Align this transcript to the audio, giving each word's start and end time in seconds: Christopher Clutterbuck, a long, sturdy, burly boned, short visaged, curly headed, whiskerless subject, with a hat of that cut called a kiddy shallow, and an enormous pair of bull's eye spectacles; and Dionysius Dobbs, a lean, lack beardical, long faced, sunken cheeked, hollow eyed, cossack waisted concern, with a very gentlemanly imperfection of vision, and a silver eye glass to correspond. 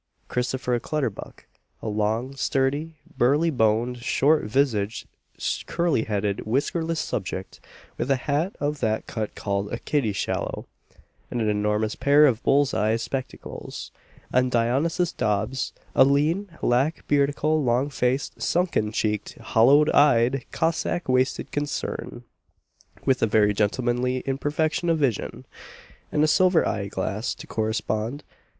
Christopher 0.29 0.79
Clutterbuck, 0.79 1.45
a 1.79 1.87
long, 1.87 2.35
sturdy, 2.35 2.95
burly 3.19 3.51
boned, 3.51 3.99
short 3.99 4.45
visaged, 4.45 5.05
curly 5.67 6.05
headed, 6.05 6.39
whiskerless 6.39 6.97
subject, 6.99 7.59
with 7.99 8.09
a 8.09 8.15
hat 8.15 8.55
of 8.59 8.79
that 8.79 9.05
cut 9.05 9.35
called 9.35 9.71
a 9.71 9.77
kiddy 9.77 10.11
shallow, 10.11 10.65
and 11.29 11.39
an 11.39 11.47
enormous 11.47 11.93
pair 11.93 12.25
of 12.25 12.41
bull's 12.41 12.73
eye 12.73 12.95
spectacles; 12.95 13.91
and 14.33 14.49
Dionysius 14.49 15.11
Dobbs, 15.11 15.71
a 15.93 16.03
lean, 16.03 16.49
lack 16.63 17.07
beardical, 17.07 17.63
long 17.63 17.91
faced, 17.91 18.41
sunken 18.41 18.91
cheeked, 18.91 19.35
hollow 19.35 19.85
eyed, 19.93 20.45
cossack 20.51 21.07
waisted 21.07 21.51
concern, 21.51 22.23
with 23.05 23.21
a 23.21 23.27
very 23.27 23.53
gentlemanly 23.53 24.21
imperfection 24.25 24.89
of 24.89 24.97
vision, 24.97 25.45
and 26.11 26.23
a 26.23 26.27
silver 26.27 26.67
eye 26.67 26.87
glass 26.87 27.35
to 27.35 27.45
correspond. 27.45 28.23